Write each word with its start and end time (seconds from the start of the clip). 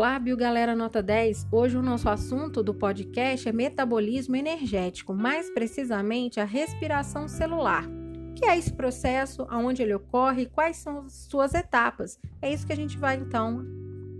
Olá, 0.00 0.18
Bio 0.18 0.34
Galera 0.34 0.74
Nota 0.74 1.02
10. 1.02 1.48
Hoje 1.52 1.76
o 1.76 1.82
nosso 1.82 2.08
assunto 2.08 2.62
do 2.62 2.72
podcast 2.72 3.46
é 3.46 3.52
metabolismo 3.52 4.34
energético, 4.34 5.12
mais 5.12 5.50
precisamente 5.50 6.40
a 6.40 6.44
respiração 6.46 7.28
celular. 7.28 7.86
O 8.30 8.32
que 8.32 8.46
é 8.46 8.56
esse 8.56 8.72
processo, 8.72 9.46
aonde 9.50 9.82
ele 9.82 9.92
ocorre 9.92 10.46
quais 10.46 10.78
são 10.78 11.06
suas 11.06 11.52
etapas? 11.52 12.18
É 12.40 12.50
isso 12.50 12.66
que 12.66 12.72
a 12.72 12.76
gente 12.76 12.96
vai 12.96 13.16
então 13.16 13.62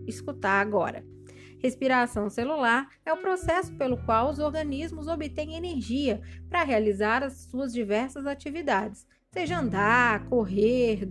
escutar 0.06 0.60
agora. 0.60 1.02
Respiração 1.58 2.28
celular 2.28 2.86
é 3.02 3.10
o 3.14 3.22
processo 3.22 3.72
pelo 3.76 3.96
qual 4.04 4.28
os 4.28 4.38
organismos 4.38 5.08
obtêm 5.08 5.54
energia 5.54 6.20
para 6.50 6.62
realizar 6.62 7.22
as 7.22 7.44
suas 7.44 7.72
diversas 7.72 8.26
atividades, 8.26 9.06
seja 9.32 9.58
andar, 9.58 10.26
correr, 10.26 11.08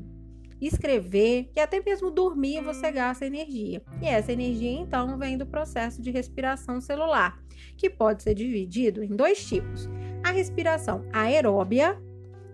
escrever 0.67 1.49
e 1.55 1.59
até 1.59 1.81
mesmo 1.81 2.11
dormir 2.11 2.61
você 2.61 2.91
gasta 2.91 3.25
energia. 3.25 3.81
E 4.01 4.07
essa 4.07 4.31
energia 4.31 4.71
então 4.71 5.17
vem 5.17 5.37
do 5.37 5.45
processo 5.45 6.01
de 6.01 6.11
respiração 6.11 6.81
celular, 6.81 7.41
que 7.77 7.89
pode 7.89 8.23
ser 8.23 8.33
dividido 8.33 9.03
em 9.03 9.15
dois 9.15 9.45
tipos: 9.45 9.89
a 10.23 10.31
respiração 10.31 11.05
aeróbia, 11.13 11.99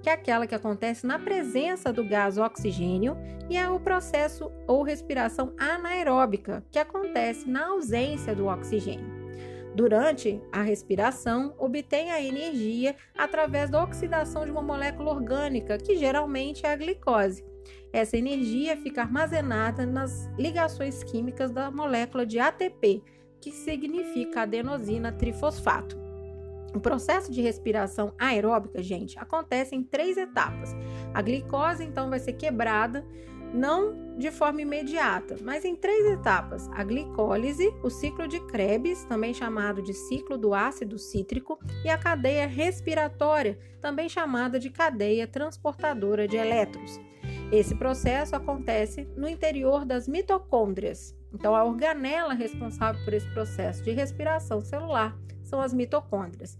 que 0.01 0.09
é 0.09 0.13
aquela 0.13 0.45
que 0.45 0.55
acontece 0.55 1.05
na 1.07 1.17
presença 1.17 1.91
do 1.91 2.07
gás 2.07 2.37
oxigênio, 2.37 3.17
e 3.49 3.57
é 3.57 3.67
o 3.69 3.79
processo 3.79 4.51
ou 4.67 4.83
respiração 4.83 5.53
anaeróbica, 5.57 6.63
que 6.71 6.79
acontece 6.79 7.49
na 7.49 7.67
ausência 7.67 8.35
do 8.35 8.45
oxigênio. 8.45 9.25
Durante 9.75 10.41
a 10.53 10.61
respiração, 10.61 11.53
obtém 11.57 12.09
a 12.09 12.21
energia 12.21 12.95
através 13.17 13.69
da 13.69 13.83
oxidação 13.83 14.45
de 14.45 14.51
uma 14.51 14.61
molécula 14.61 15.11
orgânica, 15.11 15.77
que 15.77 15.97
geralmente 15.97 16.65
é 16.65 16.71
a 16.71 16.77
glicose. 16.77 17.43
Essa 17.91 18.17
energia 18.17 18.75
fica 18.77 19.01
armazenada 19.01 19.85
nas 19.85 20.29
ligações 20.37 21.03
químicas 21.03 21.51
da 21.51 21.71
molécula 21.71 22.25
de 22.25 22.39
ATP, 22.39 23.03
que 23.39 23.51
significa 23.51 24.41
adenosina 24.41 25.11
trifosfato. 25.11 25.97
O 26.73 26.79
processo 26.79 27.31
de 27.31 27.41
respiração 27.41 28.13
aeróbica, 28.19 28.83
gente, 28.83 29.17
acontece 29.17 29.75
em 29.75 29.81
três 29.81 30.17
etapas. 30.17 30.75
A 31.13 31.21
glicose, 31.21 31.83
então, 31.83 32.09
vai 32.09 32.19
ser 32.19 32.33
quebrada, 32.33 33.05
não 33.53 34.17
de 34.17 34.29
forma 34.31 34.61
imediata, 34.61 35.37
mas 35.41 35.63
em 35.63 35.75
três 35.75 36.05
etapas: 36.07 36.69
a 36.73 36.83
glicólise, 36.83 37.73
o 37.81 37.89
ciclo 37.89 38.27
de 38.27 38.39
Krebs, 38.47 39.05
também 39.05 39.33
chamado 39.33 39.81
de 39.81 39.93
ciclo 39.93 40.37
do 40.37 40.53
ácido 40.53 40.99
cítrico, 40.99 41.57
e 41.83 41.89
a 41.89 41.97
cadeia 41.97 42.45
respiratória, 42.45 43.57
também 43.79 44.09
chamada 44.09 44.59
de 44.59 44.69
cadeia 44.69 45.27
transportadora 45.27 46.27
de 46.27 46.35
elétrons. 46.35 46.99
Esse 47.51 47.75
processo 47.75 48.35
acontece 48.35 49.07
no 49.15 49.27
interior 49.27 49.85
das 49.85 50.07
mitocôndrias. 50.07 51.15
Então, 51.33 51.55
a 51.55 51.63
organela 51.63 52.33
responsável 52.33 53.03
por 53.03 53.13
esse 53.13 53.31
processo 53.33 53.83
de 53.83 53.91
respiração 53.91 54.61
celular 54.61 55.17
são 55.43 55.61
as 55.61 55.73
mitocôndrias. 55.73 56.57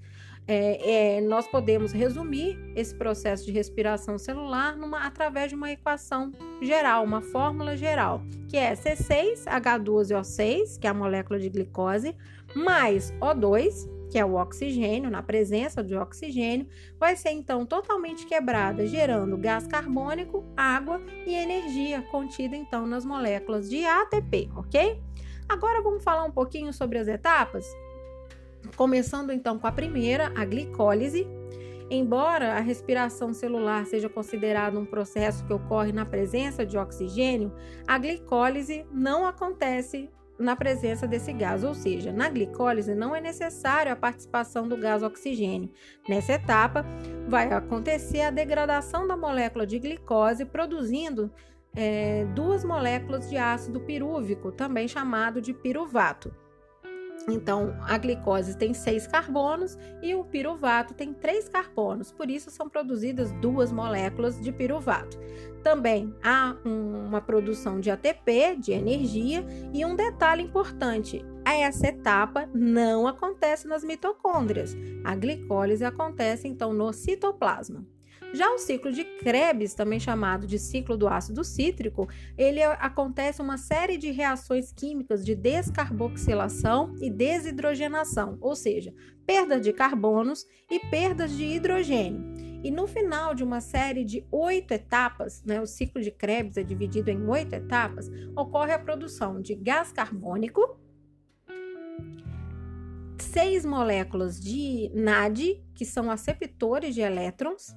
É, 0.48 1.18
é, 1.18 1.22
nós 1.22 1.48
podemos 1.48 1.92
resumir 1.92 2.56
esse 2.76 2.94
processo 2.94 3.44
de 3.46 3.52
respiração 3.52 4.20
celular 4.20 4.78
numa, 4.78 5.08
através 5.08 5.50
de 5.50 5.56
uma 5.56 5.72
equação 5.72 6.32
geral, 6.62 7.04
uma 7.04 7.20
fórmula 7.20 7.76
geral, 7.76 8.22
que 8.48 8.56
é 8.56 8.74
C6H12O6, 8.74 10.80
que 10.80 10.86
é 10.86 10.92
a 10.92 10.94
molécula 10.94 11.40
de 11.40 11.50
glicose, 11.50 12.16
mais 12.56 13.12
O2, 13.14 13.90
que 14.10 14.18
é 14.18 14.26
o 14.26 14.36
oxigênio, 14.36 15.10
na 15.10 15.22
presença 15.22 15.84
de 15.84 15.96
oxigênio, 15.96 16.68
vai 17.00 17.16
ser 17.16 17.32
então 17.32 17.66
totalmente 17.66 18.26
quebrada, 18.26 18.86
gerando 18.86 19.38
gás 19.38 19.68
carbônico, 19.68 20.44
água 20.56 21.02
e 21.26 21.34
energia 21.34 22.02
contida 22.04 22.56
então 22.56 22.86
nas 22.86 23.06
moléculas 23.06 23.70
de 23.70 23.84
ATP, 23.86 24.50
ok? 24.56 25.02
Agora 25.48 25.82
vamos 25.82 26.04
falar 26.04 26.24
um 26.24 26.32
pouquinho 26.32 26.74
sobre 26.74 26.98
as 26.98 27.08
etapas? 27.08 27.66
Começando 28.76 29.32
então 29.32 29.60
com 29.60 29.68
a 29.68 29.72
primeira, 29.72 30.32
a 30.36 30.44
glicólise. 30.44 31.28
Embora 31.90 32.54
a 32.54 32.60
respiração 32.60 33.32
celular 33.32 33.86
seja 33.86 34.10
considerada 34.10 34.80
um 34.80 34.86
processo 34.86 35.46
que 35.46 35.54
ocorre 35.54 35.92
na 35.92 36.04
presença 36.04 36.66
de 36.66 36.78
oxigênio, 36.78 37.54
a 37.88 37.98
glicólise 38.00 38.86
não 38.92 39.26
acontece 39.26 40.10
na 40.38 40.56
presença 40.56 41.08
desse 41.08 41.32
gás, 41.34 41.64
ou 41.64 41.74
seja, 41.74 42.12
na 42.12 42.30
glicólise 42.30 42.94
não 42.94 43.16
é 43.16 43.22
necessário 43.22 43.92
a 43.92 43.96
participação 43.96 44.68
do 44.68 44.78
gás 44.78 45.02
oxigênio. 45.02 45.72
Nessa 46.08 46.34
etapa, 46.34 46.86
vai 47.28 47.52
acontecer 47.52 48.22
a 48.22 48.32
degradação 48.32 49.08
da 49.08 49.16
molécula 49.16 49.66
de 49.66 49.80
glicose, 49.80 50.46
produzindo 50.46 51.32
é, 51.76 52.26
duas 52.34 52.64
moléculas 52.64 53.30
de 53.30 53.38
ácido 53.38 53.80
pirúvico, 53.82 54.52
também 54.52 54.88
chamado 54.88 55.42
de 55.42 55.54
piruvato. 55.54 56.34
Então, 57.28 57.76
a 57.82 57.98
glicose 57.98 58.56
tem 58.56 58.74
seis 58.74 59.08
carbonos 59.08 59.78
e 60.02 60.14
o 60.14 60.24
piruvato 60.24 60.94
tem 60.94 61.14
três 61.14 61.50
carbonos, 61.50 62.12
por 62.12 62.30
isso 62.30 62.52
são 62.52 62.70
produzidas 62.70 63.32
duas 63.34 63.72
moléculas 63.72 64.40
de 64.40 64.52
piruvato. 64.52 65.18
Também 65.64 66.16
há 66.24 66.56
uma 66.64 67.20
produção 67.20 67.80
de 67.80 67.90
ATP, 67.90 68.58
de 68.60 68.72
energia, 68.72 69.44
e 69.74 69.84
um 69.84 69.96
detalhe 69.96 70.44
importante: 70.44 71.26
essa 71.66 71.88
etapa 71.88 72.48
não 72.54 73.08
acontece 73.08 73.68
nas 73.68 73.84
mitocôndrias. 73.84 74.76
A 75.04 75.16
glicólise 75.16 75.84
acontece 75.84 76.48
então 76.48 76.74
no 76.74 76.94
citoplasma. 76.94 77.86
Já 78.36 78.52
o 78.52 78.58
ciclo 78.58 78.92
de 78.92 79.06
Krebs, 79.06 79.74
também 79.74 79.98
chamado 79.98 80.46
de 80.46 80.60
ciclo 80.60 80.98
do 80.98 81.08
ácido 81.08 81.42
cítrico, 81.42 82.06
ele 82.38 82.62
acontece 82.62 83.42
uma 83.42 83.58
série 83.58 83.98
de 83.98 84.12
reações 84.12 84.74
químicas 84.74 85.24
de 85.24 85.34
descarboxilação 85.34 86.94
e 87.02 87.10
desidrogenação, 87.10 88.38
ou 88.42 88.54
seja, 88.54 88.94
perda 89.26 89.58
de 89.58 89.72
carbonos 89.72 90.46
e 90.70 90.80
perdas 90.80 91.32
de 91.32 91.46
hidrogênio. 91.46 92.22
E 92.62 92.70
no 92.70 92.88
final 92.88 93.34
de 93.34 93.42
uma 93.42 93.62
série 93.62 94.04
de 94.04 94.28
oito 94.30 94.74
etapas, 94.74 95.42
né, 95.46 95.62
o 95.62 95.66
ciclo 95.66 96.02
de 96.02 96.12
Krebs 96.12 96.58
é 96.58 96.64
dividido 96.64 97.10
em 97.10 97.26
oito 97.30 97.54
etapas, 97.54 98.10
ocorre 98.36 98.74
a 98.74 98.80
produção 98.80 99.40
de 99.40 99.56
gás 99.56 99.94
carbônico, 99.94 100.78
seis 103.18 103.66
moléculas 103.66 104.42
de 104.42 104.92
NAD, 104.94 105.64
que 105.74 105.86
são 105.86 106.12
aceptores 106.12 106.94
de 106.94 107.02
elétrons, 107.02 107.76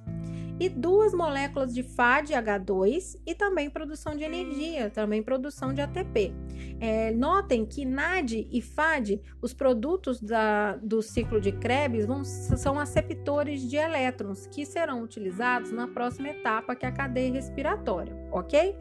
e 0.59 0.67
duas 0.67 1.13
moléculas 1.13 1.73
de 1.73 1.81
FAD-H2 1.81 3.19
e 3.25 3.33
também 3.33 3.69
produção 3.69 4.15
de 4.15 4.23
energia, 4.23 4.89
também 4.89 5.23
produção 5.23 5.73
de 5.73 5.81
ATP. 5.81 6.33
É, 6.79 7.11
notem 7.11 7.65
que 7.65 7.85
NAD 7.85 8.47
e 8.51 8.61
FAD, 8.61 9.21
os 9.41 9.53
produtos 9.53 10.21
da, 10.21 10.75
do 10.77 11.01
ciclo 11.01 11.39
de 11.41 11.51
Krebs, 11.51 12.05
vão, 12.05 12.23
são 12.23 12.79
aceptores 12.79 13.61
de 13.61 13.75
elétrons 13.75 14.47
que 14.47 14.65
serão 14.65 15.03
utilizados 15.03 15.71
na 15.71 15.87
próxima 15.87 16.29
etapa, 16.29 16.75
que 16.75 16.85
é 16.85 16.89
a 16.89 16.91
cadeia 16.91 17.33
respiratória, 17.33 18.15
ok? 18.31 18.75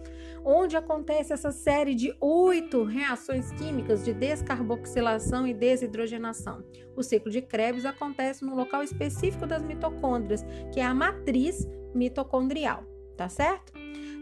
Onde 0.44 0.76
acontece 0.76 1.32
essa 1.32 1.50
série 1.50 1.94
de 1.94 2.14
oito 2.20 2.84
reações 2.84 3.50
químicas 3.52 4.04
de 4.04 4.14
descarboxilação 4.14 5.46
e 5.46 5.52
desidrogenação. 5.52 6.64
O 6.96 7.02
ciclo 7.02 7.30
de 7.30 7.42
Krebs 7.42 7.84
acontece 7.84 8.44
no 8.44 8.54
local 8.54 8.82
específico 8.82 9.46
das 9.46 9.62
mitocôndrias, 9.62 10.44
que 10.72 10.80
é 10.80 10.84
a 10.84 10.94
matriz 10.94 11.66
mitocondrial, 11.94 12.84
tá 13.16 13.28
certo? 13.28 13.72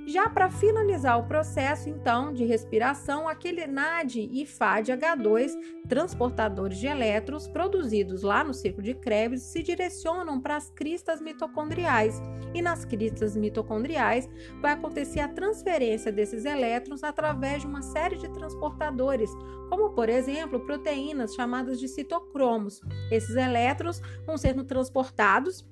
Já 0.07 0.29
para 0.29 0.49
finalizar 0.49 1.19
o 1.19 1.25
processo, 1.25 1.89
então, 1.89 2.33
de 2.33 2.45
respiração, 2.45 3.27
aquele 3.27 3.67
NAD 3.67 4.21
e 4.31 4.47
FAD-H2, 4.47 5.51
transportadores 5.89 6.79
de 6.79 6.87
elétrons 6.87 7.49
produzidos 7.49 8.23
lá 8.23 8.45
no 8.45 8.55
ciclo 8.55 8.81
de 8.81 8.95
Krebs, 8.95 9.43
se 9.43 9.65
direcionam 9.65 10.41
para 10.41 10.55
as 10.55 10.71
cristas 10.71 11.21
mitocondriais. 11.21 12.23
E 12.55 12.63
nas 12.63 12.85
cristas 12.85 13.37
mitocondriais 13.37 14.29
vai 14.63 14.75
acontecer 14.75 15.19
a 15.19 15.29
transferência 15.29 16.13
desses 16.13 16.45
elétrons 16.45 17.03
através 17.03 17.63
de 17.63 17.67
uma 17.67 17.83
série 17.83 18.17
de 18.17 18.29
transportadores, 18.29 19.31
como, 19.69 19.91
por 19.91 20.09
exemplo, 20.09 20.61
proteínas 20.61 21.35
chamadas 21.35 21.81
de 21.81 21.89
citocromos. 21.89 22.81
Esses 23.11 23.35
elétrons 23.35 24.01
vão 24.25 24.39
sendo 24.39 24.63
transportados 24.63 25.69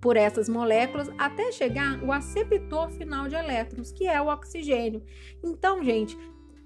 por 0.00 0.16
essas 0.16 0.48
moléculas 0.48 1.10
até 1.18 1.52
chegar 1.52 2.02
o 2.02 2.12
aceptor 2.12 2.90
final 2.90 3.28
de 3.28 3.34
elétrons, 3.34 3.92
que 3.92 4.06
é 4.06 4.20
o 4.20 4.28
oxigênio. 4.28 5.02
Então, 5.42 5.82
gente, 5.82 6.16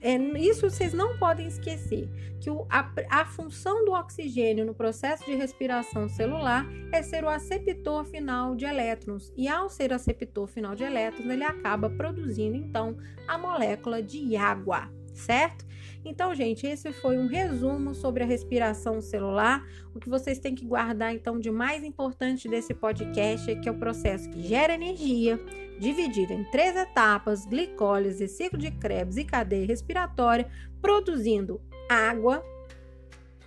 é, 0.01 0.17
isso 0.39 0.69
vocês 0.69 0.93
não 0.93 1.17
podem 1.17 1.47
esquecer, 1.47 2.07
que 2.39 2.51
o, 2.51 2.67
a, 2.69 2.93
a, 3.09 3.25
função 3.25 3.87
do 3.87 3.93
oxigênio 3.93 4.67
no 4.67 4.75
processo 4.75 5.25
de 5.25 5.35
respiração 5.35 6.11
celular 6.11 6.67
é 6.93 7.03
ser 7.03 7.25
o 7.25 7.29
aceptor 7.29 8.05
final 8.05 8.55
de 8.55 8.67
elétrons, 8.67 9.33
e 9.35 9.49
ao 9.49 9.71
ser 9.71 9.95
aceptor 9.95 10.47
final 10.47 10.75
de 10.75 10.85
elétrons, 10.85 11.27
ele 11.27 11.43
acaba 11.43 11.89
produzindo 11.89 12.55
então 12.55 12.99
a 13.27 13.39
molécula 13.39 14.03
de 14.03 14.37
água. 14.37 14.91
Certo? 15.15 15.65
Então, 16.05 16.35
gente, 16.35 16.67
esse 16.67 16.93
foi 16.93 17.17
um 17.17 17.27
resumo 17.27 17.95
sobre 17.95 18.23
a 18.23 18.27
respiração 18.27 19.01
celular. 19.01 19.65
O 19.95 19.99
que 19.99 20.09
vocês 20.09 20.39
têm 20.39 20.55
que 20.55 20.67
guardar, 20.67 21.15
então, 21.15 21.41
de 21.41 21.51
mais 21.51 21.83
importante 21.83 22.47
desse 22.49 22.75
podcast 22.75 23.51
é 23.51 23.55
que 23.55 23.69
é 23.69 23.73
o 23.73 23.79
processo 23.79 24.29
que 24.29 24.43
gera 24.43 24.75
energia, 24.75 25.41
dividido 25.79 26.33
em 26.35 26.45
três 26.51 26.77
etapas: 26.77 27.47
glicólise, 27.47 28.29
ciclo 28.29 28.59
de 28.59 28.71
Krebs 28.71 29.17
e 29.17 29.25
cadeia 29.25 29.67
respiratória, 29.67 30.47
produzindo 30.83 31.61
água, 31.89 32.45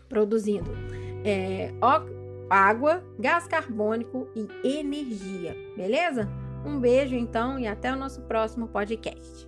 produzindo 0.10 0.72
é, 1.24 1.72
água, 2.50 3.04
gás 3.19 3.46
carbônico 3.48 4.28
e 4.36 4.80
energia, 4.80 5.56
beleza? 5.75 6.28
Um 6.66 6.80
beijo 6.80 7.16
então 7.16 7.60
e 7.60 7.68
até 7.68 7.94
o 7.94 7.96
nosso 7.96 8.22
próximo 8.24 8.68
podcast. 8.68 9.48